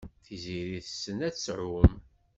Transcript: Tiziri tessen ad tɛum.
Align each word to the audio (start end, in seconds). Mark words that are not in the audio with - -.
Tiziri 0.25 0.79
tessen 0.85 1.19
ad 1.27 1.35
tɛum. 1.35 1.93